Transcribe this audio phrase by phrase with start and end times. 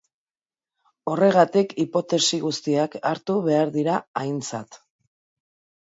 [1.11, 4.85] Horregatik, hipotesi guztiak hartu behar dira aintzat.